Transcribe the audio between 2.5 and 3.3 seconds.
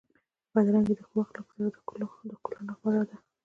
نه غوره ده.